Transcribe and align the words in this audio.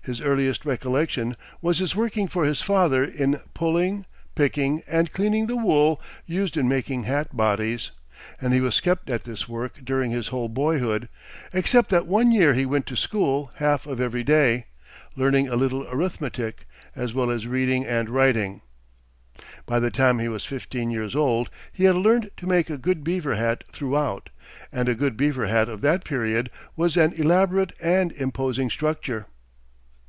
His 0.00 0.22
earliest 0.22 0.64
recollection 0.64 1.36
was 1.60 1.80
his 1.80 1.94
working 1.94 2.28
for 2.28 2.46
his 2.46 2.62
father 2.62 3.04
in 3.04 3.42
pulling, 3.52 4.06
picking, 4.34 4.82
and 4.88 5.12
cleaning 5.12 5.48
the 5.48 5.56
wool 5.56 6.00
used 6.24 6.56
in 6.56 6.66
making 6.66 7.02
hat 7.02 7.36
bodies, 7.36 7.90
and 8.40 8.54
he 8.54 8.60
was 8.62 8.80
kept 8.80 9.10
at 9.10 9.24
this 9.24 9.46
work 9.50 9.84
during 9.84 10.10
his 10.10 10.28
whole 10.28 10.48
boyhood, 10.48 11.10
except 11.52 11.90
that 11.90 12.06
one 12.06 12.32
year 12.32 12.54
he 12.54 12.64
went 12.64 12.86
to 12.86 12.96
school 12.96 13.50
half 13.56 13.86
of 13.86 14.00
every 14.00 14.24
day, 14.24 14.64
learning 15.14 15.46
a 15.46 15.56
little 15.56 15.86
arithmetic, 15.90 16.66
as 16.96 17.12
well 17.12 17.30
as 17.30 17.46
reading 17.46 17.84
and 17.84 18.08
writing. 18.08 18.62
By 19.66 19.78
the 19.78 19.90
time 19.90 20.20
he 20.20 20.28
was 20.28 20.46
fifteen 20.46 20.90
years 20.90 21.14
old 21.14 21.50
he 21.70 21.84
had 21.84 21.96
learned 21.96 22.30
to 22.38 22.46
make 22.46 22.70
a 22.70 22.78
good 22.78 23.04
beaver 23.04 23.34
hat 23.34 23.62
throughout, 23.70 24.30
and 24.72 24.88
a 24.88 24.94
good 24.94 25.18
beaver 25.18 25.48
hat 25.48 25.68
of 25.68 25.82
that 25.82 26.02
period 26.02 26.50
was 26.76 26.96
an 26.96 27.12
elaborate 27.12 27.74
and 27.78 28.12
imposing 28.12 28.70
structure. 28.70 29.26